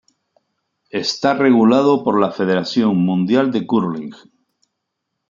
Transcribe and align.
Está 1.03 1.35
regulado 1.35 2.03
por 2.03 2.19
la 2.19 2.31
Federación 2.31 2.97
Mundial 3.05 3.51
de 3.51 3.67
Curling. 3.67 4.09